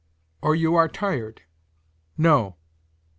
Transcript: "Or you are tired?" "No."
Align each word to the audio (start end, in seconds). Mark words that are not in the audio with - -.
"Or 0.41 0.55
you 0.55 0.73
are 0.73 0.87
tired?" 0.87 1.43
"No." 2.17 2.55